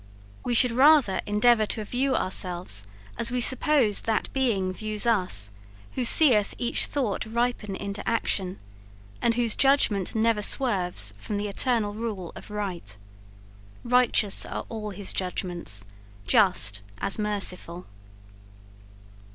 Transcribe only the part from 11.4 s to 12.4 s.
eternal rule